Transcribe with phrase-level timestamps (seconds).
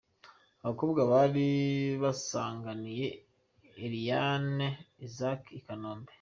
[0.61, 1.47] Aba bakobwa bari
[2.03, 3.07] basanganiye
[3.85, 4.67] Eliane
[5.07, 6.09] Isaac i Kanombe.